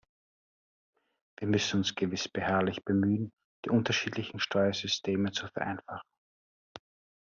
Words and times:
Wir 1.37 1.47
müssen 1.47 1.77
uns 1.77 1.93
gewiss 1.93 2.27
beharrlich 2.27 2.83
bemühen, 2.83 3.31
die 3.65 3.69
unterschiedlichen 3.69 4.39
Steuersysteme 4.39 5.31
zu 5.31 5.47
vereinfachen. 5.49 6.09